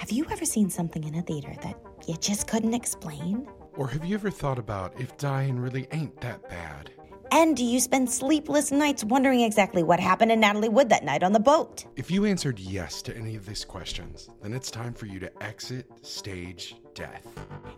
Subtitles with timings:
[0.00, 3.46] Have you ever seen something in a theater that you just couldn't explain?
[3.74, 6.90] Or have you ever thought about if dying really ain't that bad?
[7.32, 11.22] And do you spend sleepless nights wondering exactly what happened to Natalie Wood that night
[11.22, 11.84] on the boat?
[11.96, 15.42] If you answered yes to any of these questions, then it's time for you to
[15.42, 17.26] exit stage death.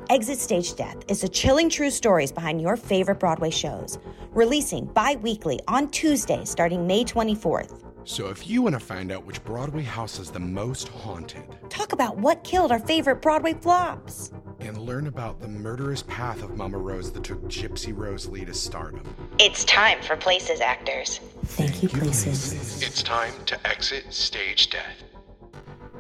[0.09, 3.99] Exit Stage Death is the chilling true stories behind your favorite Broadway shows,
[4.31, 7.92] releasing bi weekly on Tuesday starting May 24th.
[8.05, 11.93] So if you want to find out which Broadway house is the most haunted, Talk
[11.93, 14.33] about what killed our favorite Broadway flops.
[14.61, 18.55] and learn about the murderous path of Mama Rose that took Gypsy Rose Lee to
[18.55, 19.03] stardom,
[19.39, 21.21] It's time for Places Actors.
[21.45, 22.83] Thank you, Places.
[22.83, 25.03] it's time to exit stage death.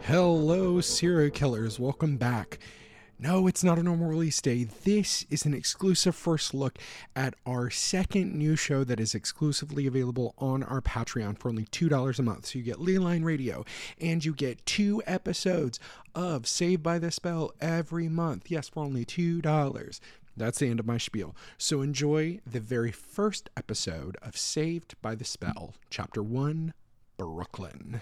[0.02, 1.78] Hello, serial killers.
[1.78, 2.58] Welcome back.
[3.22, 4.64] No, it's not a normal release day.
[4.64, 6.76] This is an exclusive first look
[7.14, 12.18] at our second new show that is exclusively available on our Patreon for only $2
[12.18, 12.46] a month.
[12.46, 13.64] So you get Leyline Radio
[14.00, 15.78] and you get two episodes
[16.16, 18.50] of Saved by the Spell every month.
[18.50, 20.00] Yes, for only $2.
[20.36, 21.36] That's the end of my spiel.
[21.58, 26.74] So enjoy the very first episode of Saved by the Spell, Chapter 1
[27.18, 28.00] Brooklyn.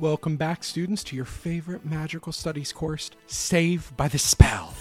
[0.00, 4.72] Welcome back, students, to your favorite magical studies course, Saved by the Spell.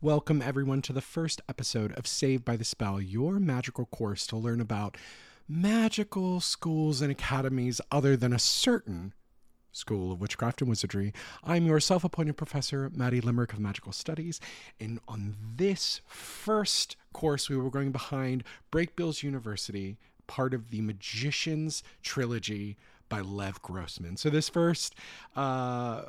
[0.00, 4.36] Welcome, everyone, to the first episode of Saved by the Spell, your magical course to
[4.36, 4.96] learn about
[5.48, 9.12] magical schools and academies other than a certain
[9.70, 11.12] School of Witchcraft and Wizardry.
[11.44, 14.40] I'm your self appointed professor, Maddie Limerick of Magical Studies.
[14.80, 19.96] And on this first course, we were going behind Brakebills University,
[20.30, 22.76] part of the Magicians trilogy
[23.08, 24.16] by Lev Grossman.
[24.16, 24.94] So, this first
[25.34, 26.02] uh,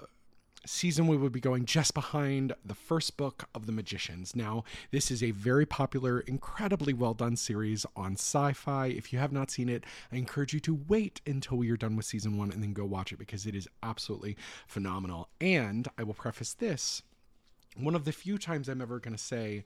[0.63, 4.35] season, we would be going just behind the first book of The Magicians.
[4.35, 8.95] Now, this is a very popular, incredibly well done series on Syfy.
[8.95, 11.95] If you have not seen it, I encourage you to wait until we are done
[11.95, 15.29] with season one and then go watch it because it is absolutely phenomenal.
[15.41, 17.01] And I will preface this
[17.77, 19.63] one of the few times I'm ever going to say,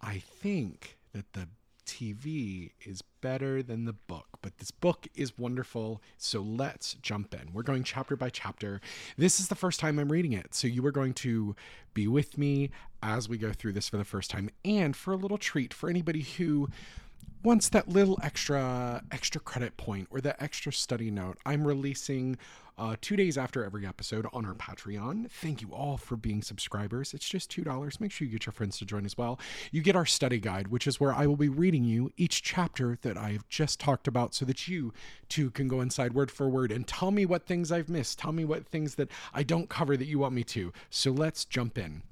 [0.00, 1.48] I think that the
[1.86, 6.02] TV is better than the book, but this book is wonderful.
[6.18, 7.52] So let's jump in.
[7.52, 8.80] We're going chapter by chapter.
[9.16, 10.54] This is the first time I'm reading it.
[10.54, 11.56] So you are going to
[11.94, 12.70] be with me
[13.02, 14.50] as we go through this for the first time.
[14.64, 16.68] And for a little treat for anybody who
[17.46, 22.36] wants that little extra extra credit point or that extra study note i'm releasing
[22.76, 25.30] uh, two days after every episode on our patreon.
[25.30, 27.14] Thank you all for being subscribers.
[27.14, 28.00] It's just two dollars.
[28.00, 29.40] Make sure you get your friends to join as well.
[29.72, 32.98] You get our study guide which is where i will be reading you each chapter
[33.00, 34.92] that i have just talked about so that you
[35.30, 38.18] too can go inside word for word and tell me what things i've missed.
[38.18, 40.72] Tell me what things that i don't cover that you want me to.
[40.90, 42.02] So let's jump in.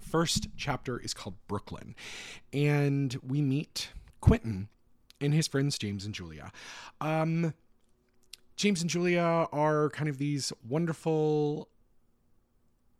[0.00, 1.94] First chapter is called brooklyn
[2.52, 3.88] and we meet
[4.24, 4.68] Quentin
[5.20, 6.50] and his friends James and Julia.
[6.98, 7.52] Um,
[8.56, 9.20] James and Julia
[9.52, 11.68] are kind of these wonderful,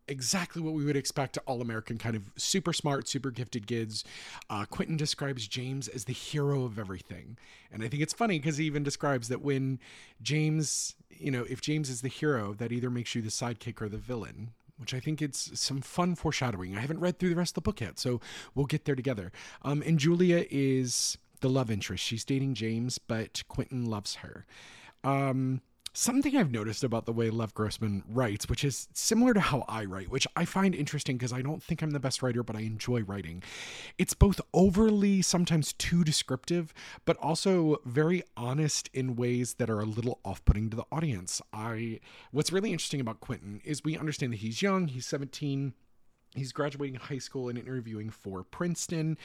[0.06, 4.04] exactly what we would expect all American kind of super smart, super gifted kids.
[4.50, 7.38] Uh, Quentin describes James as the hero of everything.
[7.72, 9.78] And I think it's funny because he even describes that when
[10.20, 13.88] James, you know, if James is the hero, that either makes you the sidekick or
[13.88, 16.76] the villain, which I think it's some fun foreshadowing.
[16.76, 18.20] I haven't read through the rest of the book yet, so
[18.54, 19.32] we'll get there together.
[19.62, 22.02] Um, and Julia is the love interest.
[22.02, 24.46] She's dating James, but Quentin loves her.
[25.02, 25.60] Um,
[25.94, 29.84] something I've noticed about the way Lev Grossman writes, which is similar to how I
[29.84, 32.60] write, which I find interesting because I don't think I'm the best writer, but I
[32.60, 33.42] enjoy writing.
[33.96, 39.86] It's both overly, sometimes too descriptive, but also very honest in ways that are a
[39.86, 41.40] little off-putting to the audience.
[41.52, 42.00] I
[42.32, 45.74] what's really interesting about Quentin is we understand that he's young, he's 17
[46.34, 49.16] he's graduating high school and interviewing for Princeton,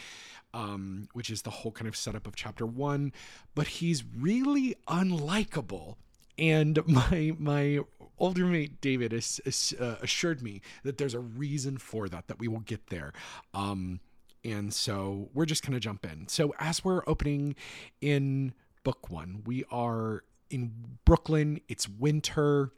[0.53, 3.11] um, which is the whole kind of setup of chapter one.
[3.55, 5.95] But he's really unlikable.
[6.39, 7.79] And my my
[8.17, 12.27] older mate David has, has, uh, assured me that there's a reason for that.
[12.27, 13.13] That we will get there.
[13.53, 13.99] Um,
[14.43, 16.27] and so we're just gonna jump in.
[16.27, 17.55] So as we're opening
[18.01, 18.53] in
[18.83, 21.59] book one, we are in Brooklyn.
[21.67, 22.71] It's winter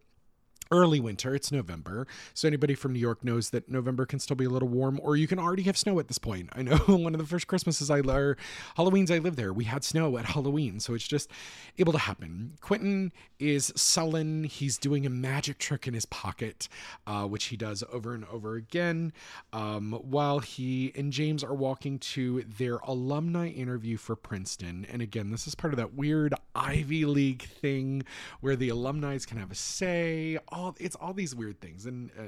[0.72, 1.36] early winter.
[1.36, 2.08] It's November.
[2.34, 5.16] So anybody from New York knows that November can still be a little warm, or
[5.16, 6.50] you can already have snow at this point.
[6.54, 8.38] I know one of the first Christmases I or
[8.76, 10.80] Halloween's I lived there, we had snow at Halloween.
[10.80, 11.30] So it's just
[11.78, 12.58] able to happen.
[12.62, 14.44] Quentin is sullen.
[14.44, 16.68] He's doing a magic trick in his pocket,
[17.06, 19.14] uh, which he does over and over again,
[19.54, 24.86] um, while he and James are walking to their alumni interview for Princeton.
[24.90, 28.04] And again, this is part of that weird Ivy League thing
[28.40, 30.38] where the alumni can have a say.
[30.80, 32.24] It's all these weird things, and uh,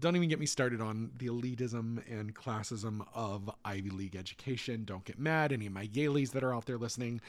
[0.00, 4.84] don't even get me started on the elitism and classism of Ivy League education.
[4.84, 7.20] Don't get mad, any of my Yalies that are out there listening.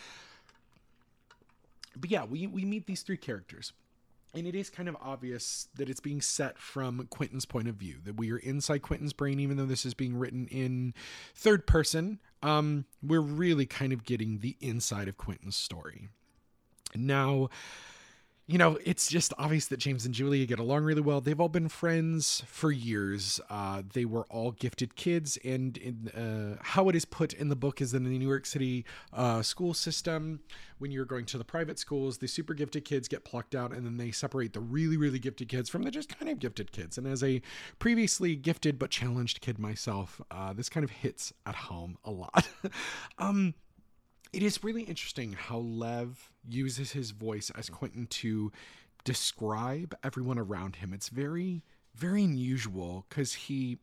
[1.95, 3.73] But yeah, we, we meet these three characters.
[4.33, 7.95] And it is kind of obvious that it's being set from Quentin's point of view,
[8.03, 10.93] that we are inside Quentin's brain, even though this is being written in
[11.33, 12.19] third person.
[12.43, 16.09] Um, we're really kind of getting the inside of Quentin's story.
[16.93, 17.49] Now,
[18.49, 21.19] you know, it's just obvious that James and Julia get along really well.
[21.19, 23.41] They've all been friends for years.
[23.49, 27.57] Uh, they were all gifted kids, and in, uh, how it is put in the
[27.57, 30.39] book is that in the New York City uh, school system,
[30.77, 33.85] when you're going to the private schools, the super gifted kids get plucked out, and
[33.85, 36.97] then they separate the really, really gifted kids from the just kind of gifted kids.
[36.97, 37.41] And as a
[37.79, 42.47] previously gifted but challenged kid myself, uh, this kind of hits at home a lot.
[43.17, 43.55] um,
[44.33, 48.51] it is really interesting how Lev uses his voice as Quentin to
[49.03, 50.93] describe everyone around him.
[50.93, 51.63] It's very,
[51.95, 53.79] very unusual because he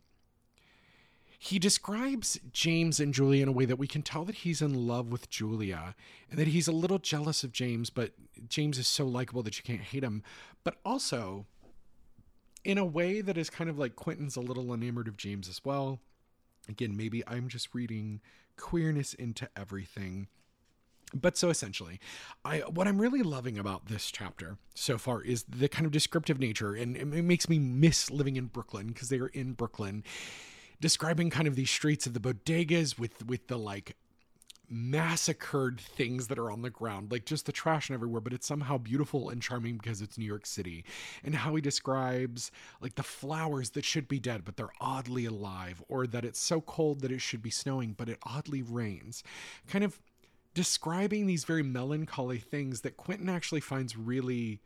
[1.38, 4.87] he describes James and Julia in a way that we can tell that he's in
[4.87, 5.94] love with Julia
[6.31, 8.12] and that he's a little jealous of James, but
[8.49, 10.23] James is so likable that you can't hate him.
[10.62, 11.44] But also
[12.64, 15.62] in a way that is kind of like Quentin's a little enamored of James as
[15.62, 16.00] well.
[16.67, 18.23] Again, maybe I'm just reading
[18.56, 20.29] queerness into everything.
[21.12, 22.01] But so essentially
[22.45, 26.41] i what i'm really loving about this chapter so far is the kind of descriptive
[26.41, 30.03] nature and it makes me miss living in brooklyn because they are in brooklyn
[30.81, 33.97] describing kind of these streets of the bodegas with with the like
[34.69, 38.47] massacred things that are on the ground like just the trash and everywhere but it's
[38.47, 40.85] somehow beautiful and charming because it's new york city
[41.23, 42.51] and how he describes
[42.81, 46.61] like the flowers that should be dead but they're oddly alive or that it's so
[46.61, 49.23] cold that it should be snowing but it oddly rains
[49.69, 50.01] kind of
[50.55, 54.61] describing these very melancholy things that Quentin actually finds really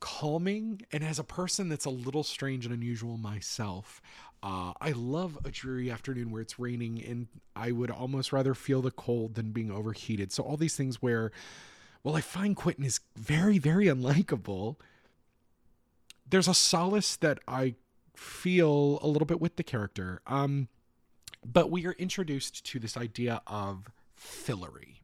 [0.00, 0.82] calming.
[0.92, 4.00] And as a person that's a little strange and unusual myself,
[4.42, 7.26] uh, I love a dreary afternoon where it's raining, and
[7.56, 10.32] I would almost rather feel the cold than being overheated.
[10.32, 11.32] So, all these things where,
[12.04, 14.76] well, I find Quentin is very, very unlikable.
[16.28, 17.74] There's a solace that I
[18.14, 20.20] feel a little bit with the character.
[20.26, 20.68] Um,
[21.44, 24.96] but we are introduced to this idea of Fillory.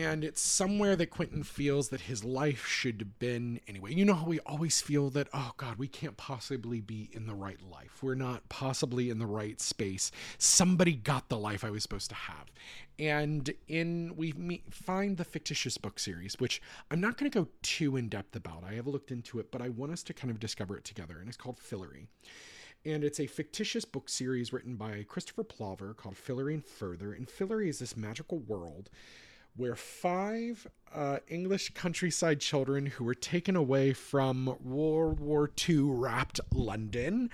[0.00, 3.92] And it's somewhere that Quentin feels that his life should have been anyway.
[3.92, 7.34] You know how we always feel that, oh God, we can't possibly be in the
[7.34, 8.02] right life.
[8.02, 10.10] We're not possibly in the right space.
[10.38, 12.50] Somebody got the life I was supposed to have.
[12.98, 17.48] And in we meet, find the fictitious book series, which I'm not going to go
[17.60, 18.64] too in depth about.
[18.66, 21.18] I have looked into it, but I want us to kind of discover it together.
[21.18, 22.06] And it's called Fillory
[22.86, 27.12] and it's a fictitious book series written by Christopher Plover called Fillory and Further.
[27.12, 28.88] And Fillory is this magical world
[29.56, 36.40] where five uh, English countryside children who were taken away from World War II wrapped
[36.52, 37.30] London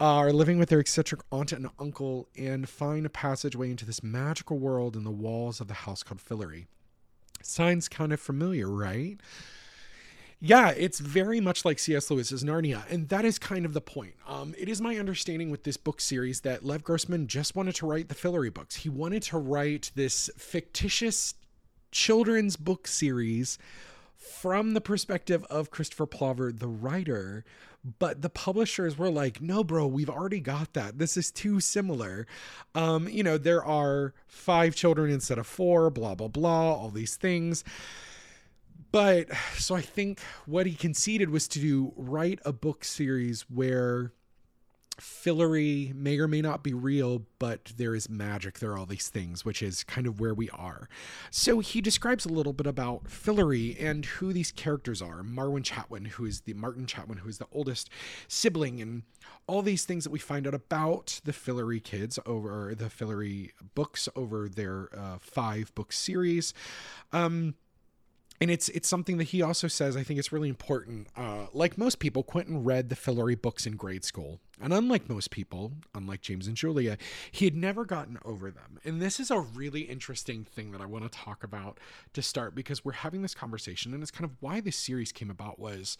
[0.00, 4.02] uh, are living with their eccentric aunt and uncle and find a passageway into this
[4.02, 6.66] magical world in the walls of the house called Fillory.
[7.42, 9.18] Sounds kind of familiar, right?
[10.44, 12.10] Yeah, it's very much like C.S.
[12.10, 14.14] Lewis's Narnia, and that is kind of the point.
[14.26, 17.86] Um, it is my understanding with this book series that Lev Grossman just wanted to
[17.86, 18.74] write the Fillory books.
[18.74, 21.34] He wanted to write this fictitious
[21.92, 23.58] children's book series
[24.16, 27.44] from the perspective of Christopher Plover, the writer.
[27.98, 30.98] But the publishers were like, no, bro, we've already got that.
[30.98, 32.26] This is too similar.
[32.74, 37.16] Um, you know, there are five children instead of four, blah, blah, blah, all these
[37.16, 37.64] things.
[38.92, 44.12] But so I think what he conceded was to do write a book series where
[45.00, 48.58] Fillory may or may not be real, but there is magic.
[48.58, 50.88] There are all these things, which is kind of where we are.
[51.30, 55.22] So he describes a little bit about Fillory and who these characters are.
[55.22, 57.90] Marwin Chatwin, who is the Martin Chatwin, who is the oldest
[58.28, 59.02] sibling, and
[59.46, 64.08] all these things that we find out about the Fillory kids over the Fillory books
[64.14, 66.54] over their uh, five book series.
[67.12, 67.54] Um,
[68.42, 71.06] and it's it's something that he also says I think it's really important.
[71.16, 75.30] Uh, like most people, Quentin read the Fillory books in grade school, and unlike most
[75.30, 76.98] people, unlike James and Julia,
[77.30, 78.80] he had never gotten over them.
[78.84, 81.78] And this is a really interesting thing that I want to talk about
[82.14, 85.30] to start because we're having this conversation, and it's kind of why this series came
[85.30, 85.96] about was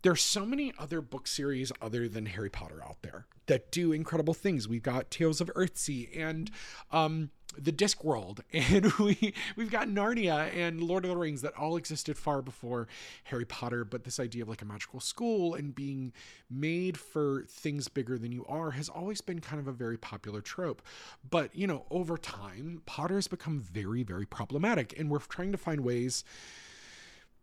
[0.00, 4.34] there's so many other book series other than Harry Potter out there that do incredible
[4.34, 4.66] things.
[4.66, 6.50] We've got Tales of Earthsea and
[6.90, 11.76] um, the Discworld and we we've got Narnia and Lord of the Rings that all
[11.76, 12.88] existed far before
[13.24, 13.84] Harry Potter.
[13.84, 16.12] But this idea of like a magical school and being
[16.50, 20.40] made for things bigger than you are has always been kind of a very popular
[20.40, 20.82] trope.
[21.28, 25.58] But you know, over time, Potter has become very very problematic, and we're trying to
[25.58, 26.24] find ways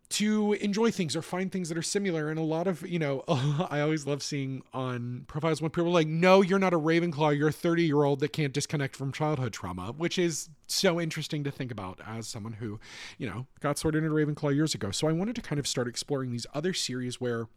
[0.09, 2.29] to enjoy things or find things that are similar.
[2.29, 5.93] And a lot of, you know, I always love seeing on profiles when people are
[5.93, 9.11] like, no, you're not a Ravenclaw, you're a 30 year old that can't disconnect from
[9.11, 12.79] childhood trauma, which is so interesting to think about as someone who,
[13.17, 14.89] you know, got sorted into Ravenclaw years ago.
[14.91, 17.47] So I wanted to kind of start exploring these other series where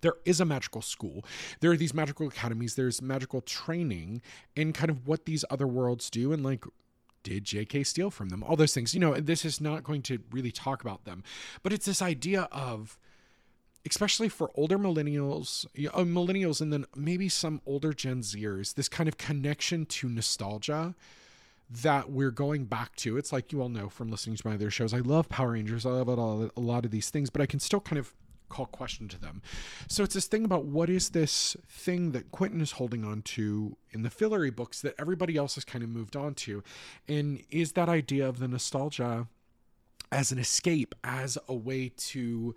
[0.00, 1.24] there is a magical school.
[1.60, 4.22] There are these magical academies, there's magical training,
[4.56, 6.64] and kind of what these other worlds do, and like
[7.24, 8.44] did JK steal from them?
[8.44, 8.94] All those things.
[8.94, 11.24] You know, this is not going to really talk about them,
[11.64, 12.96] but it's this idea of,
[13.88, 19.08] especially for older millennials, uh, millennials, and then maybe some older Gen Zers, this kind
[19.08, 20.94] of connection to nostalgia
[21.68, 23.16] that we're going back to.
[23.16, 24.94] It's like you all know from listening to my other shows.
[24.94, 25.84] I love Power Rangers.
[25.84, 28.12] I love a lot of these things, but I can still kind of
[28.54, 29.42] call question to them.
[29.88, 33.76] So it's this thing about what is this thing that Quentin is holding on to
[33.90, 36.62] in the Fillory books that everybody else has kind of moved on to?
[37.08, 39.26] And is that idea of the nostalgia
[40.12, 42.54] as an escape, as a way to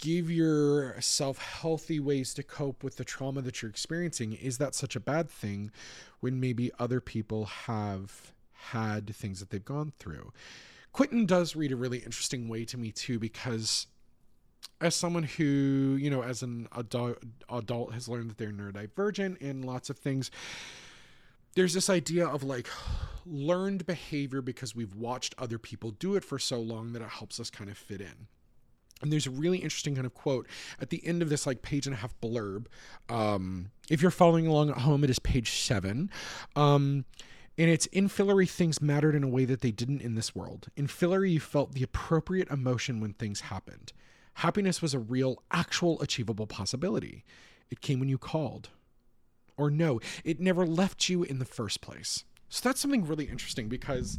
[0.00, 4.32] give yourself healthy ways to cope with the trauma that you're experiencing?
[4.32, 5.70] Is that such a bad thing
[6.20, 10.32] when maybe other people have had things that they've gone through?
[10.92, 13.86] Quentin does read a really interesting way to me too, because
[14.80, 17.18] as someone who, you know, as an adult,
[17.50, 20.30] adult has learned that they're neurodivergent in lots of things,
[21.54, 22.68] there's this idea of like
[23.24, 27.38] learned behavior because we've watched other people do it for so long that it helps
[27.38, 28.26] us kind of fit in.
[29.02, 30.46] And there's a really interesting kind of quote
[30.80, 32.66] at the end of this like page and a half blurb.
[33.08, 36.10] Um, if you're following along at home, it is page seven.
[36.56, 37.04] Um,
[37.56, 40.68] and it's in Fillory things mattered in a way that they didn't in this world.
[40.76, 43.92] In Fillory, you felt the appropriate emotion when things happened.
[44.34, 47.24] Happiness was a real, actual, achievable possibility.
[47.70, 48.70] It came when you called.
[49.56, 52.24] Or no, it never left you in the first place.
[52.48, 54.18] So that's something really interesting because,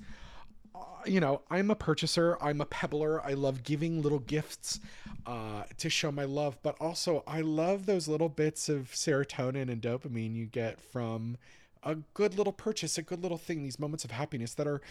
[0.73, 4.79] uh, you know, I'm a purchaser, I'm a pebbler, I love giving little gifts
[5.25, 9.81] uh, to show my love, but also I love those little bits of serotonin and
[9.81, 11.37] dopamine you get from
[11.83, 14.81] a good little purchase, a good little thing, these moments of happiness that are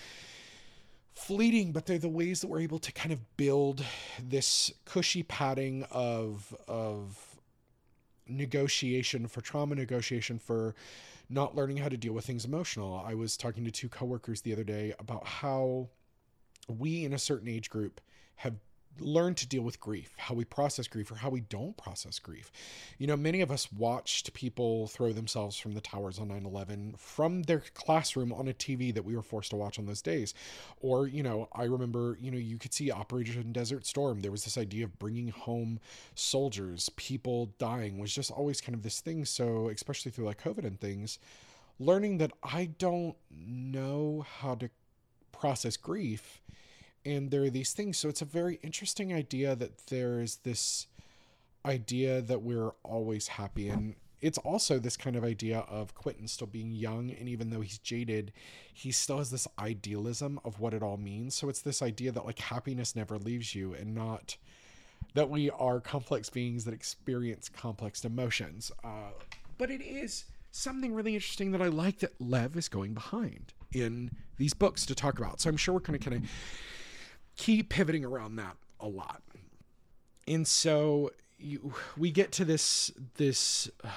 [1.14, 3.84] fleeting, but they're the ways that we're able to kind of build
[4.22, 7.36] this cushy padding of of
[8.26, 10.74] negotiation for trauma negotiation for
[11.28, 13.02] not learning how to deal with things emotional.
[13.06, 15.88] I was talking to two coworkers the other day about how
[16.68, 18.00] we in a certain age group
[18.36, 18.54] have
[19.00, 22.50] learn to deal with grief, how we process grief or how we don't process grief.
[22.98, 26.94] You know, many of us watched people throw themselves from the towers on 9 11
[26.98, 30.34] from their classroom on a TV that we were forced to watch on those days.
[30.80, 34.20] Or, you know, I remember, you know, you could see Operation Desert Storm.
[34.20, 35.80] There was this idea of bringing home
[36.14, 39.24] soldiers, people dying was just always kind of this thing.
[39.24, 41.18] So, especially through like COVID and things,
[41.78, 44.70] learning that I don't know how to
[45.32, 46.40] process grief
[47.04, 47.98] and there are these things.
[47.98, 50.86] So it's a very interesting idea that there's this
[51.66, 53.68] idea that we're always happy.
[53.68, 57.60] And it's also this kind of idea of Quentin still being young and even though
[57.60, 58.32] he's jaded
[58.72, 61.34] he still has this idealism of what it all means.
[61.34, 64.36] So it's this idea that like happiness never leaves you and not
[65.14, 68.72] that we are complex beings that experience complex emotions.
[68.82, 69.10] Uh,
[69.58, 74.10] but it is something really interesting that I like that Lev is going behind in
[74.38, 75.40] these books to talk about.
[75.40, 76.30] So I'm sure we're going to kind of
[77.36, 79.22] keep pivoting around that a lot.
[80.26, 83.88] And so you, we get to this this uh,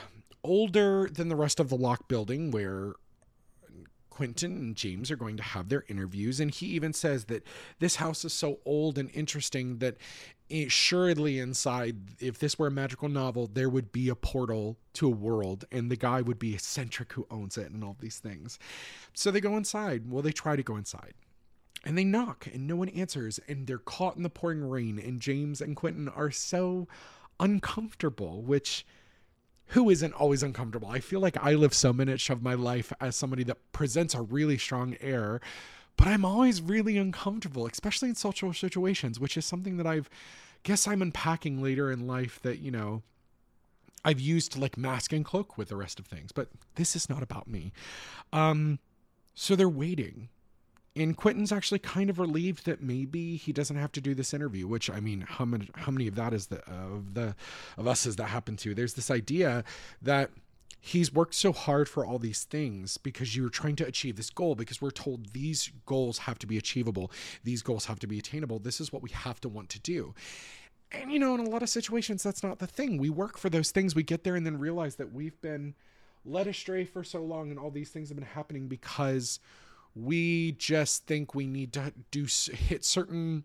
[0.43, 2.93] older than the rest of the lock building where
[4.09, 6.39] Quentin and James are going to have their interviews.
[6.39, 7.43] And he even says that
[7.77, 9.97] this house is so old and interesting that
[10.49, 15.11] assuredly inside, if this were a magical novel, there would be a portal to a
[15.11, 18.57] world and the guy would be eccentric who owns it and all these things.
[19.13, 20.09] So they go inside.
[20.09, 21.13] Well, they try to go inside
[21.87, 25.21] and they knock and no one answers and they're caught in the pouring rain and
[25.21, 26.85] James and Quentin are so
[27.39, 28.85] uncomfortable which
[29.67, 30.89] who isn't always uncomfortable?
[30.89, 34.21] I feel like I live so much of my life as somebody that presents a
[34.21, 35.39] really strong air
[35.95, 40.09] but I'm always really uncomfortable especially in social situations which is something that I've
[40.63, 43.01] guess I'm unpacking later in life that you know
[44.03, 47.09] I've used to like mask and cloak with the rest of things but this is
[47.09, 47.71] not about me.
[48.33, 48.79] Um
[49.33, 50.27] so they're waiting
[50.97, 54.67] and Quentin's actually kind of relieved that maybe he doesn't have to do this interview.
[54.67, 57.35] Which I mean, how many how many of that is the of the
[57.77, 58.73] of us has that happened to?
[58.73, 59.63] There's this idea
[60.01, 60.31] that
[60.79, 64.55] he's worked so hard for all these things because you're trying to achieve this goal
[64.55, 67.11] because we're told these goals have to be achievable
[67.43, 70.13] these goals have to be attainable this is what we have to want to do
[70.91, 73.49] and you know in a lot of situations that's not the thing we work for
[73.49, 75.73] those things we get there and then realize that we've been
[76.23, 79.39] led astray for so long and all these things have been happening because
[80.03, 83.43] we just think we need to do hit certain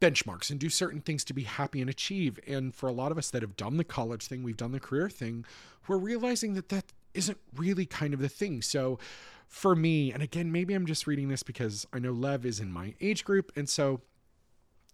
[0.00, 2.38] benchmarks and do certain things to be happy and achieve.
[2.46, 4.80] And for a lot of us that have done the college thing, we've done the
[4.80, 5.44] career thing,
[5.86, 8.62] we're realizing that that isn't really kind of the thing.
[8.62, 8.98] So
[9.46, 12.72] for me, and again, maybe I'm just reading this because I know Lev is in
[12.72, 13.52] my age group.
[13.56, 14.00] And so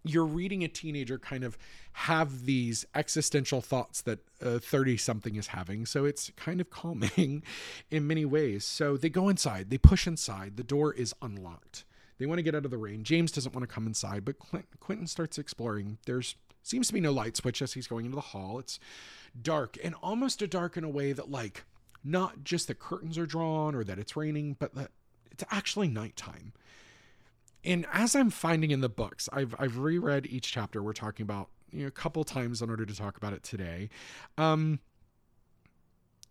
[0.09, 1.59] you're reading a teenager kind of
[1.93, 5.87] have these existential thoughts that a 30 something is having.
[5.87, 7.43] So it's kind of calming
[7.91, 8.65] in many ways.
[8.65, 11.85] So they go inside, they push inside, the door is unlocked.
[12.19, 13.05] They want to get out of the rain.
[13.05, 14.37] James doesn't want to come inside, but
[14.81, 15.99] Quentin starts exploring.
[16.07, 18.59] There's seems to be no light switch as he's going into the hall.
[18.59, 18.81] It's
[19.41, 21.65] dark and almost a dark in a way that like
[22.03, 24.91] not just the curtains are drawn or that it's raining, but that
[25.31, 26.53] it's actually nighttime.
[27.67, 31.49] And as I'm finding in the books, I've I've reread each chapter we're talking about
[31.73, 33.91] you know, a couple times in order to talk about it today.
[34.39, 34.79] Um,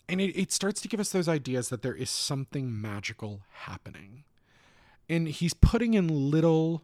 [0.07, 4.23] and it, it starts to give us those ideas that there is something magical happening.
[5.09, 6.83] And he's putting in little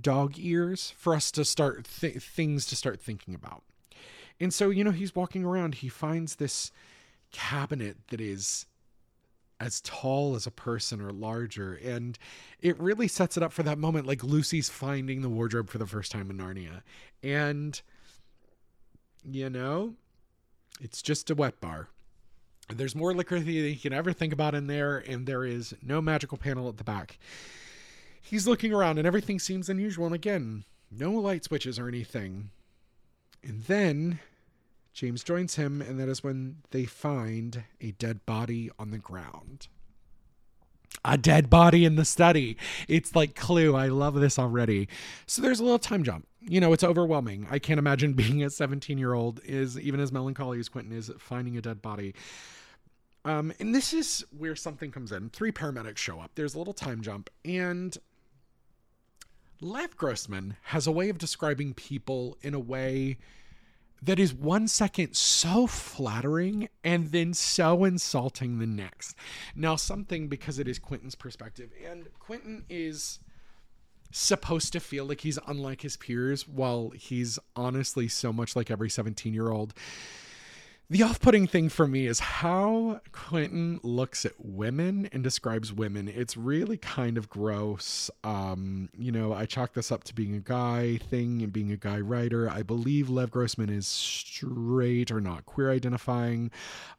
[0.00, 3.62] dog ears for us to start th- things to start thinking about.
[4.38, 6.72] And so, you know, he's walking around, he finds this
[7.30, 8.66] cabinet that is
[9.60, 11.74] as tall as a person or larger.
[11.74, 12.18] And
[12.60, 15.86] it really sets it up for that moment like Lucy's finding the wardrobe for the
[15.86, 16.82] first time in Narnia.
[17.22, 17.80] And,
[19.22, 19.94] you know,
[20.80, 21.88] it's just a wet bar.
[22.74, 26.00] There's more liquor than you can ever think about in there, and there is no
[26.00, 27.18] magical panel at the back.
[28.22, 30.06] He's looking around, and everything seems unusual.
[30.06, 32.50] And again, no light switches or anything.
[33.42, 34.20] And then
[34.92, 39.68] James joins him, and that is when they find a dead body on the ground.
[41.04, 42.56] A dead body in the study.
[42.88, 43.74] It's like Clue.
[43.74, 44.88] I love this already.
[45.26, 46.26] So there's a little time jump.
[46.40, 47.46] You know, it's overwhelming.
[47.50, 51.10] I can't imagine being a 17 year old is even as melancholy as Quentin is
[51.18, 52.14] finding a dead body.
[53.24, 55.30] Um, and this is where something comes in.
[55.30, 56.32] Three paramedics show up.
[56.34, 57.96] There's a little time jump, and
[59.60, 63.18] Lev Grossman has a way of describing people in a way
[64.02, 69.14] that is one second so flattering and then so insulting the next.
[69.54, 73.20] Now, something because it is Quentin's perspective, and Quentin is
[74.12, 78.90] supposed to feel like he's unlike his peers while he's honestly so much like every
[78.90, 79.72] 17 year old
[80.90, 86.08] the off putting thing for me is how Quentin looks at women and describes women.
[86.08, 88.10] It's really kind of gross.
[88.24, 91.76] Um, you know, I chalk this up to being a guy thing and being a
[91.76, 92.50] guy writer.
[92.50, 96.50] I believe Lev Grossman is straight or not queer identifying.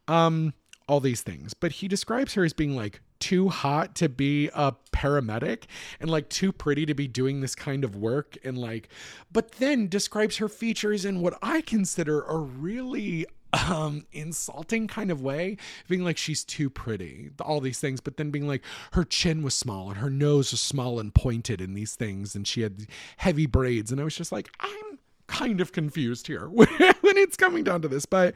[0.08, 0.54] Um,
[0.88, 1.52] all these things.
[1.54, 5.64] But he describes her as being like too hot to be a paramedic
[6.00, 8.88] and like too pretty to be doing this kind of work and like
[9.30, 15.20] but then describes her features in what I consider a really um insulting kind of
[15.20, 15.56] way
[15.88, 18.62] being like she's too pretty all these things but then being like
[18.92, 22.46] her chin was small and her nose was small and pointed and these things and
[22.46, 22.86] she had
[23.18, 23.92] heavy braids.
[23.92, 27.88] And i was just like i'm kind of confused here when it's coming down to
[27.88, 28.34] this but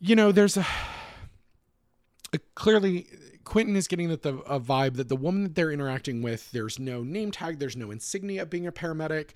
[0.00, 0.66] you know there's a,
[2.32, 3.06] a clearly
[3.48, 6.78] Quentin is getting that the a vibe that the woman that they're interacting with, there's
[6.78, 9.30] no name tag, there's no insignia of being a paramedic.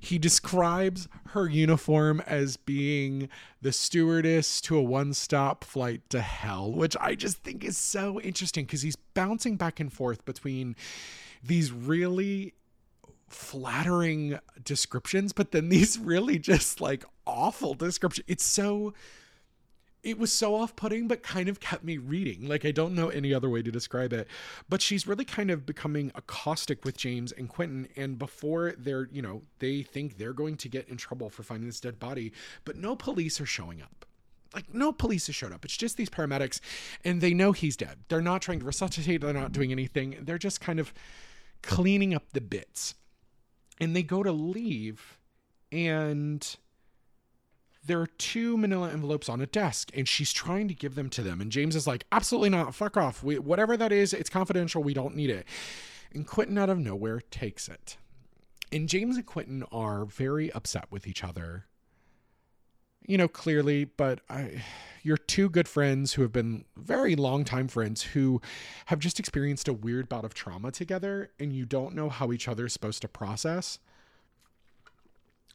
[0.00, 3.28] He describes her uniform as being
[3.60, 8.64] the stewardess to a one-stop flight to hell, which I just think is so interesting
[8.64, 10.74] because he's bouncing back and forth between
[11.44, 12.54] these really
[13.28, 18.24] flattering descriptions, but then these really just like awful descriptions.
[18.28, 18.94] It's so
[20.02, 22.46] it was so off-putting but kind of kept me reading.
[22.46, 24.28] Like i don't know any other way to describe it.
[24.68, 29.08] But she's really kind of becoming a caustic with james and quentin and before they're
[29.12, 32.32] you know they think they're going to get in trouble for finding this dead body
[32.64, 34.04] but no police are showing up.
[34.54, 35.64] Like no police has showed up.
[35.64, 36.60] It's just these paramedics
[37.04, 37.98] and they know he's dead.
[38.08, 39.20] They're not trying to resuscitate.
[39.20, 40.16] They're not doing anything.
[40.22, 40.92] They're just kind of
[41.62, 42.94] cleaning up the bits.
[43.80, 45.18] And they go to leave
[45.70, 46.56] and
[47.86, 51.22] there are two manila envelopes on a desk and she's trying to give them to
[51.22, 51.40] them.
[51.40, 52.74] And james is like absolutely not.
[52.74, 53.22] Fuck off.
[53.22, 54.82] We, whatever that is it's confidential.
[54.82, 55.46] We don't need it.
[56.12, 57.96] And quentin out of nowhere takes it.
[58.72, 61.66] And james and quentin are very upset with each other.
[63.06, 64.62] You know clearly but i
[65.02, 68.42] you're two good friends who have been very long time friends who
[68.86, 72.48] have just experienced a weird bout of trauma together and you don't know how each
[72.48, 73.78] other is supposed to process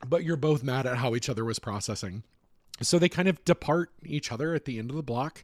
[0.08, 2.24] but you're both mad at how each other was processing.
[2.82, 5.44] So they kind of depart each other at the end of the block.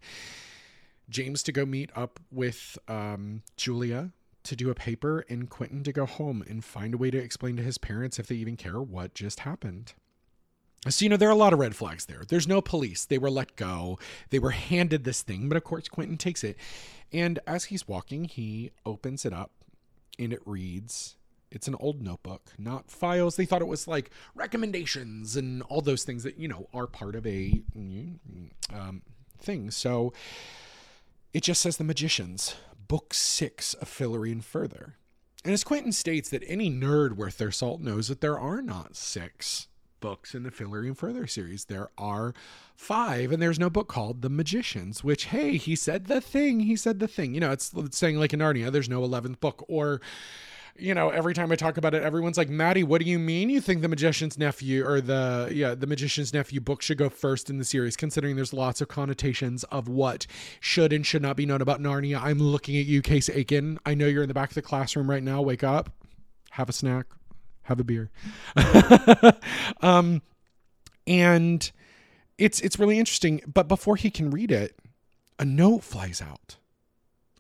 [1.10, 4.12] James to go meet up with um, Julia
[4.44, 7.56] to do a paper, and Quentin to go home and find a way to explain
[7.58, 9.94] to his parents if they even care what just happened.
[10.88, 12.24] So, you know, there are a lot of red flags there.
[12.28, 13.04] There's no police.
[13.04, 14.00] They were let go.
[14.30, 16.56] They were handed this thing, but of course, Quentin takes it.
[17.12, 19.52] And as he's walking, he opens it up
[20.18, 21.18] and it reads
[21.52, 23.36] it's an old notebook, not files.
[23.36, 27.16] They thought it was like recommendations and all those things that, you know, are part
[27.16, 27.62] of a
[28.74, 29.02] um,
[29.38, 29.72] thing.
[29.72, 30.14] So
[31.34, 32.56] it just says The Magicians,
[32.88, 34.96] Book Six of Fillory and Further.
[35.46, 38.96] And as Quentin states, that any nerd worth their salt knows that there are not
[38.96, 39.68] six
[40.00, 41.66] books in the Fillory and Further series.
[41.66, 42.34] There are
[42.76, 46.62] five, and there's no book called The Magicians, which, hey, he said the thing.
[46.62, 47.34] He said the thing.
[47.34, 49.64] You know, it's, it's saying like in Narnia, there's no 11th book.
[49.68, 50.02] Or,
[50.78, 53.50] you know, every time I talk about it, everyone's like, Maddie, what do you mean
[53.50, 57.50] you think the Magician's Nephew or the, yeah, the Magician's Nephew book should go first
[57.50, 60.26] in the series, considering there's lots of connotations of what
[60.60, 62.22] should and should not be known about Narnia?
[62.22, 63.80] I'm looking at you, Case Aiken.
[63.86, 65.42] I know you're in the back of the classroom right now.
[65.42, 65.90] Wake up,
[66.52, 67.06] have a snack,
[67.64, 68.10] have a beer.
[69.82, 70.22] um,
[71.08, 71.72] and
[72.38, 73.42] it's it's really interesting.
[73.48, 74.80] But before he can read it,
[75.38, 76.58] a note flies out.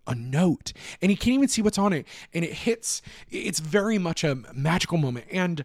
[0.09, 3.01] A note, and he can't even see what's on it, and it hits.
[3.29, 5.63] It's very much a magical moment, and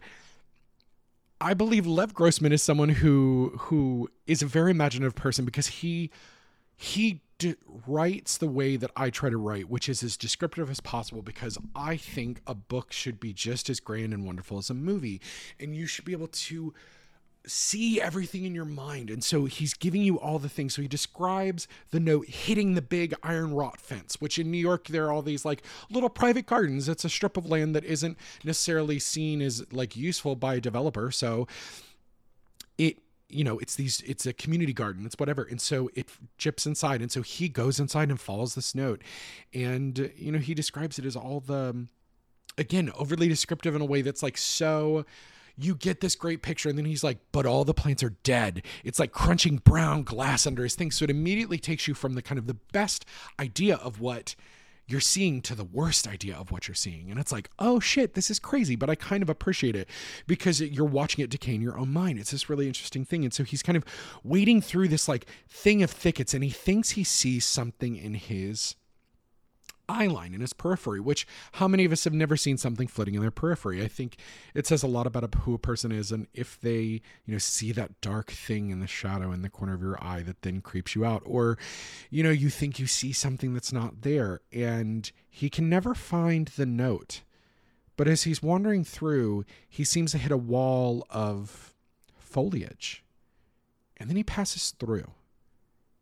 [1.41, 6.11] I believe Lev Grossman is someone who who is a very imaginative person because he
[6.75, 7.55] he d-
[7.87, 11.57] writes the way that I try to write, which is as descriptive as possible, because
[11.75, 15.21] I think a book should be just as grand and wonderful as a movie,
[15.59, 16.73] and you should be able to
[17.47, 19.09] see everything in your mind.
[19.09, 20.75] And so he's giving you all the things.
[20.75, 24.87] So he describes the note hitting the big iron wrought fence, which in New York,
[24.87, 26.89] there are all these like little private gardens.
[26.89, 31.11] It's a strip of land that isn't necessarily seen as like useful by a developer.
[31.11, 31.47] So
[32.77, 36.65] it you know it's these it's a community garden it's whatever and so it chips
[36.65, 39.01] inside and so he goes inside and follows this note
[39.53, 41.87] and you know he describes it as all the
[42.57, 45.05] again overly descriptive in a way that's like so
[45.57, 48.63] you get this great picture and then he's like but all the plants are dead
[48.83, 52.21] it's like crunching brown glass under his thing so it immediately takes you from the
[52.21, 53.05] kind of the best
[53.39, 54.35] idea of what
[54.87, 57.09] you're seeing to the worst idea of what you're seeing.
[57.09, 59.89] And it's like, oh shit, this is crazy, but I kind of appreciate it
[60.27, 62.19] because you're watching it decay in your own mind.
[62.19, 63.23] It's this really interesting thing.
[63.23, 63.85] And so he's kind of
[64.23, 68.75] wading through this like thing of thickets and he thinks he sees something in his
[69.87, 73.15] eye line in his periphery, which how many of us have never seen something flitting
[73.15, 73.83] in their periphery?
[73.83, 74.17] I think
[74.53, 77.71] it says a lot about who a person is and if they, you know, see
[77.73, 80.95] that dark thing in the shadow in the corner of your eye that then creeps
[80.95, 81.57] you out or
[82.09, 86.49] you know, you think you see something that's not there and he can never find
[86.49, 87.21] the note.
[87.97, 91.73] But as he's wandering through, he seems to hit a wall of
[92.17, 93.03] foliage.
[93.97, 95.11] And then he passes through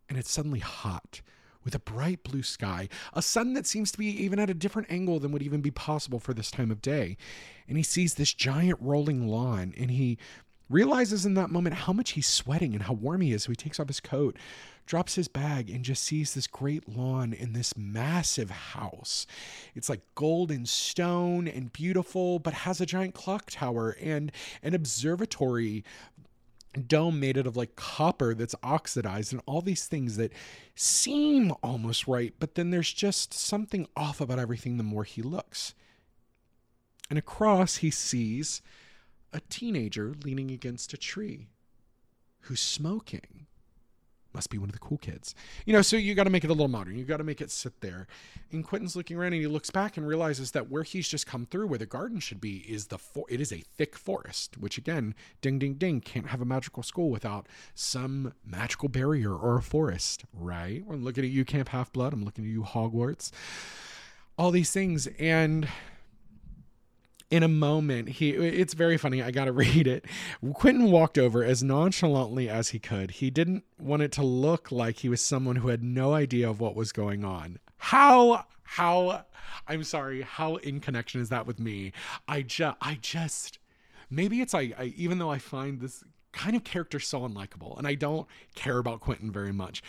[0.09, 1.21] and it's suddenly hot
[1.63, 4.91] with a bright blue sky, a sun that seems to be even at a different
[4.91, 7.17] angle than would even be possible for this time of day.
[7.67, 10.17] And he sees this giant rolling lawn and he
[10.69, 13.43] realizes in that moment how much he's sweating and how warm he is.
[13.43, 14.35] So he takes off his coat,
[14.85, 19.25] drops his bag, and just sees this great lawn in this massive house.
[19.75, 25.83] It's like golden stone and beautiful, but has a giant clock tower and an observatory
[26.73, 30.31] dome made out of like copper that's oxidized and all these things that
[30.75, 35.73] seem almost right, but then there's just something off about everything the more he looks.
[37.09, 38.61] And across, he sees
[39.31, 41.47] a teenager leaning against a tree
[42.41, 43.47] who's smoking
[44.33, 45.35] must be one of the cool kids.
[45.65, 46.97] You know, so you got to make it a little modern.
[46.97, 48.07] You got to make it sit there.
[48.51, 51.45] And Quentin's looking around and he looks back and realizes that where he's just come
[51.45, 54.57] through, where the garden should be, is the for- it is a thick forest.
[54.57, 59.57] Which again, ding ding ding, can't have a magical school without some magical barrier or
[59.57, 60.83] a forest, right?
[60.89, 62.13] I'm looking at you, Camp Half Blood.
[62.13, 63.31] I'm looking at you, Hogwarts.
[64.37, 65.67] All these things, and
[67.33, 70.05] in a moment he it's very funny i gotta read it.
[70.53, 73.09] Quentin walked over as nonchalantly as he could.
[73.11, 76.59] He didn't want it to look like he was someone who had no idea of
[76.59, 77.57] what was going on.
[77.77, 79.25] How how
[79.67, 81.91] i'm sorry how in connection is that with me?
[82.27, 83.57] I just i just
[84.11, 87.87] maybe it's I, I even though i find this kind of character so unlikable and
[87.87, 89.83] i don't care about quentin very much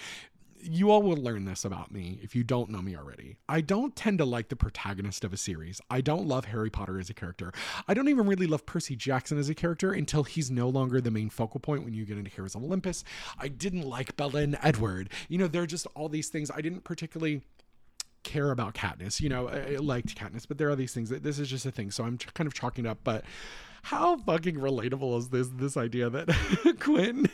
[0.65, 3.37] you all will learn this about me if you don't know me already.
[3.49, 5.81] I don't tend to like the protagonist of a series.
[5.91, 7.53] I don't love Harry Potter as a character.
[7.87, 11.11] I don't even really love Percy Jackson as a character until he's no longer the
[11.11, 13.05] main focal point when you get into Heroes of Olympus.
[13.39, 15.11] I didn't like Bella and Edward.
[15.29, 17.43] You know, there are just all these things I didn't particularly
[18.23, 19.21] care about Katniss.
[19.21, 21.71] You know, I liked Katniss, but there are these things that this is just a
[21.71, 21.91] thing.
[21.91, 22.99] So I'm kind of chalking it up.
[23.05, 23.25] But
[23.85, 27.29] how fucking relatable is this this idea that Quinn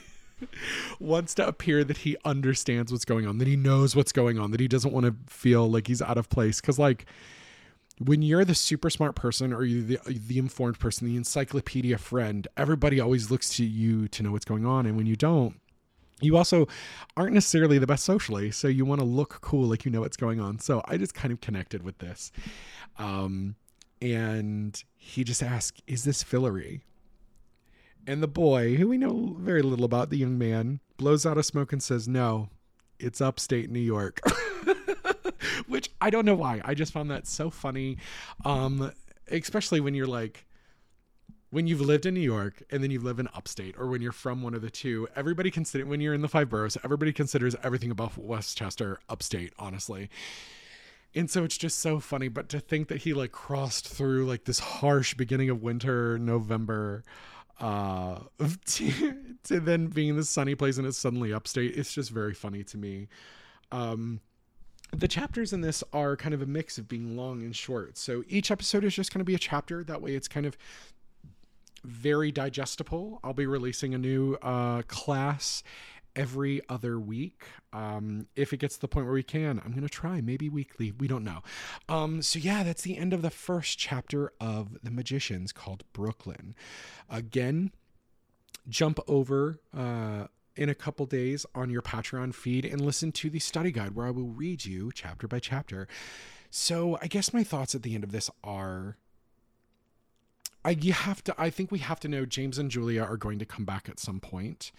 [1.00, 4.50] wants to appear that he understands what's going on, that he knows what's going on,
[4.50, 6.60] that he doesn't want to feel like he's out of place.
[6.60, 7.06] Because, like,
[7.98, 12.48] when you're the super smart person or you're the, the informed person, the encyclopedia friend,
[12.56, 14.86] everybody always looks to you to know what's going on.
[14.86, 15.60] And when you don't,
[16.20, 16.66] you also
[17.16, 18.50] aren't necessarily the best socially.
[18.50, 20.58] So you want to look cool, like you know what's going on.
[20.58, 22.32] So I just kind of connected with this.
[22.98, 23.56] Um,
[24.00, 26.80] and he just asks, Is this Fillory?
[28.06, 31.42] And the boy, who we know very little about, the young man, blows out a
[31.42, 32.48] smoke and says, No,
[32.98, 34.20] it's upstate New York.
[35.66, 36.60] Which I don't know why.
[36.64, 37.98] I just found that so funny.
[38.44, 38.92] Um,
[39.30, 40.46] especially when you're like,
[41.50, 44.12] when you've lived in New York and then you live in upstate, or when you're
[44.12, 47.56] from one of the two, everybody consider when you're in the five boroughs, everybody considers
[47.62, 50.08] everything above Westchester upstate, honestly.
[51.14, 52.28] And so it's just so funny.
[52.28, 57.02] But to think that he like crossed through like this harsh beginning of winter, November,
[57.60, 58.18] uh,
[58.66, 62.34] to, to then being in this sunny place and it's suddenly upstate, it's just very
[62.34, 63.08] funny to me.
[63.70, 64.20] Um,
[64.92, 67.96] the chapters in this are kind of a mix of being long and short.
[67.96, 69.84] So each episode is just going to be a chapter.
[69.84, 70.58] That way it's kind of
[71.84, 73.20] very digestible.
[73.22, 75.62] I'll be releasing a new uh, class
[76.16, 77.44] every other week.
[77.72, 80.48] Um, if it gets to the point where we can, I'm going to try, maybe
[80.48, 80.92] weekly.
[80.92, 81.42] We don't know.
[81.88, 86.54] Um, so, yeah, that's the end of the first chapter of The Magicians called Brooklyn.
[87.08, 87.72] Again,
[88.68, 93.38] jump over uh, in a couple days on your Patreon feed and listen to the
[93.38, 95.88] study guide where I will read you chapter by chapter.
[96.50, 98.96] So, I guess my thoughts at the end of this are
[100.64, 103.38] I you have to I think we have to know James and Julia are going
[103.38, 104.72] to come back at some point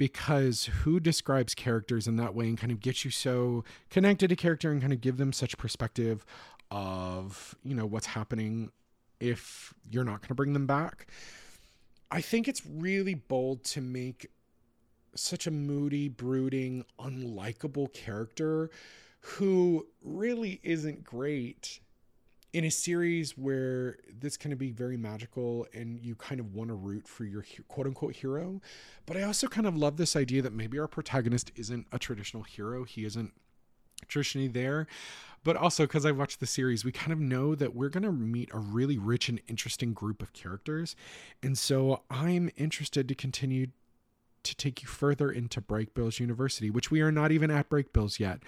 [0.00, 4.34] because who describes characters in that way and kind of gets you so connected to
[4.34, 6.24] character and kind of give them such perspective
[6.70, 8.72] of, you know, what's happening
[9.20, 11.06] if you're not going to bring them back.
[12.10, 14.30] I think it's really bold to make
[15.14, 18.70] such a moody, brooding, unlikable character
[19.20, 21.78] who really isn't great
[22.52, 26.74] in a series where this can be very magical and you kind of want to
[26.74, 28.60] root for your quote unquote hero.
[29.06, 32.42] But I also kind of love this idea that maybe our protagonist isn't a traditional
[32.42, 32.84] hero.
[32.84, 33.32] He isn't
[34.08, 34.86] traditionally there.
[35.42, 38.12] But also, because I've watched the series, we kind of know that we're going to
[38.12, 40.96] meet a really rich and interesting group of characters.
[41.42, 43.68] And so I'm interested to continue
[44.42, 48.40] to take you further into Brakebills University, which we are not even at Brakebills yet.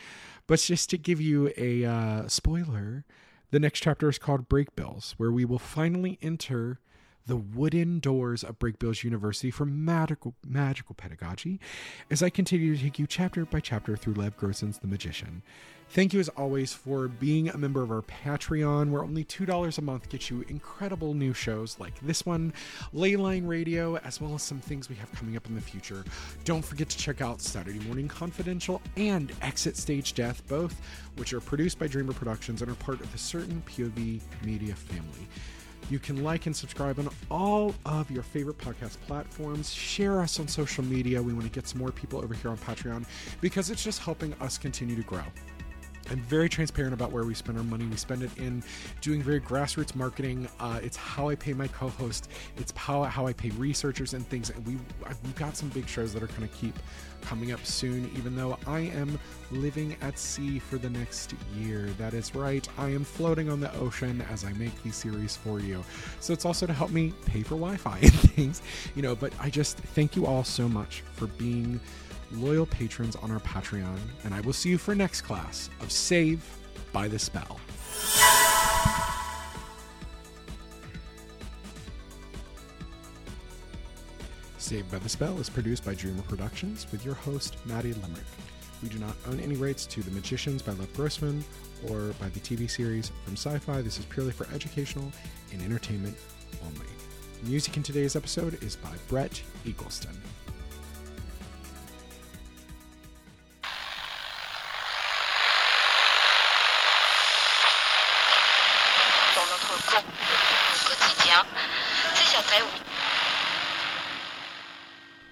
[0.46, 3.04] But just to give you a uh, spoiler,
[3.52, 6.80] the next chapter is called Brakebills, where we will finally enter
[7.26, 11.60] the wooden doors of Brakebills University for magical magical pedagogy
[12.10, 15.42] as I continue to take you chapter by chapter through Lev Grossman's The Magician.
[15.92, 19.82] Thank you as always for being a member of our Patreon, where only $2 a
[19.82, 22.54] month gets you incredible new shows like this one,
[22.94, 26.02] Leyline Radio, as well as some things we have coming up in the future.
[26.44, 30.80] Don't forget to check out Saturday Morning Confidential and Exit Stage Death, both
[31.16, 35.28] which are produced by Dreamer Productions and are part of the Certain POV Media family.
[35.90, 39.72] You can like and subscribe on all of your favorite podcast platforms.
[39.72, 41.22] Share us on social media.
[41.22, 43.04] We want to get some more people over here on Patreon
[43.40, 45.24] because it's just helping us continue to grow.
[46.10, 47.86] I'm very transparent about where we spend our money.
[47.86, 48.62] We spend it in
[49.00, 50.48] doing very grassroots marketing.
[50.60, 52.28] Uh, it's how I pay my co-host.
[52.56, 54.50] It's how, how I pay researchers and things.
[54.50, 56.78] And we we've got some big shows that are going to keep
[57.22, 58.10] coming up soon.
[58.16, 59.18] Even though I am
[59.50, 62.66] living at sea for the next year, that is right.
[62.78, 65.84] I am floating on the ocean as I make these series for you.
[66.20, 68.62] So it's also to help me pay for Wi-Fi and things,
[68.94, 69.14] you know.
[69.14, 71.80] But I just thank you all so much for being
[72.34, 76.44] loyal patrons on our Patreon, and I will see you for next class of Save
[76.92, 77.60] by the Spell.
[84.58, 88.24] Saved by the Spell is produced by Dreamer Productions with your host, Maddie Limerick.
[88.82, 91.44] We do not own any rights to The Magicians by Lev Grossman
[91.88, 93.84] or by the TV series from Syfy.
[93.84, 95.12] This is purely for educational
[95.52, 96.16] and entertainment
[96.64, 96.86] only.
[97.44, 100.16] Music in today's episode is by Brett Eagleston.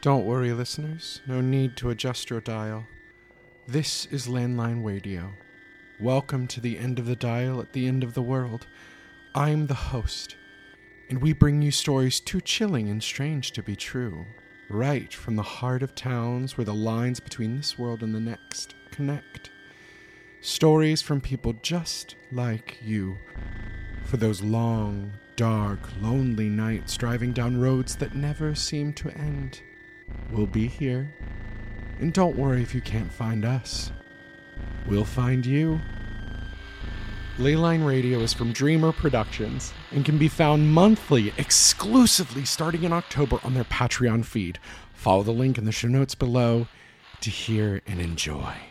[0.03, 1.21] Don't worry, listeners.
[1.27, 2.87] No need to adjust your dial.
[3.69, 5.35] This is Leyline Radio.
[6.01, 8.67] Welcome to the end of the dial at the end of the world.
[9.35, 10.37] I'm the host,
[11.11, 14.25] and we bring you stories too chilling and strange to be true,
[14.71, 18.75] right from the heart of towns where the lines between this world and the next
[18.91, 19.51] connect.
[20.41, 23.19] Stories from people just like you.
[24.05, 29.61] For those long, dark, lonely nights driving down roads that never seem to end.
[30.33, 31.13] We'll be here.
[31.99, 33.93] And don't worry if you can't find us.
[34.87, 35.81] We'll find you.
[37.39, 43.39] Leyline Radio is from Dreamer Productions and can be found monthly exclusively starting in October
[43.43, 44.59] on their Patreon feed.
[44.93, 46.67] Follow the link in the show notes below
[47.21, 48.70] to hear and enjoy.